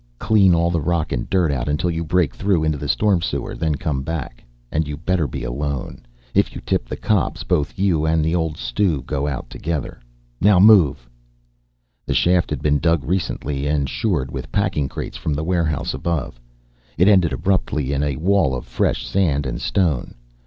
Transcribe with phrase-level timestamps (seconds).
[0.17, 3.53] Clean all the rock and dirt out until you break through into the storm sewer,
[3.53, 4.43] then come back.
[4.71, 6.07] And you better be alone.
[6.33, 9.99] If you tip the cops both you and the old stew go out together
[10.41, 11.07] now move."
[12.07, 16.31] The shaft had been dug recently and shored with packing crates from the warehouse overhead.
[16.97, 20.15] It ended abruptly in a wall of fresh sand and stone.